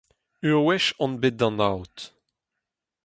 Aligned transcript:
Ur 0.47 0.57
wech 0.65 0.87
on 1.03 1.13
bet 1.21 1.35
d'an 1.39 1.57
aod. 1.69 1.95